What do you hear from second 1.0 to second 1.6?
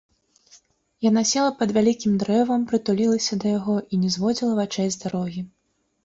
Яна села